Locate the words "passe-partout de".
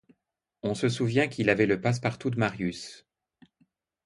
1.79-2.39